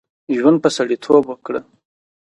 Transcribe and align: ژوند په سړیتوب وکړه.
ژوند 0.37 0.57
په 0.63 0.69
سړیتوب 0.77 1.23
وکړه. 1.27 1.61